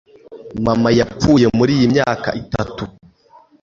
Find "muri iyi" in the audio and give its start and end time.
1.57-1.87